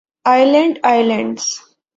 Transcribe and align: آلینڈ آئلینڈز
آلینڈ 0.25 0.75
آئلینڈز 0.91 1.45